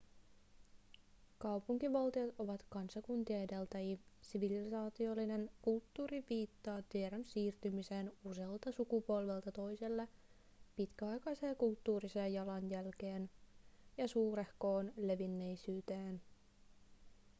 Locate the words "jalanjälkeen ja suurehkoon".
12.33-14.91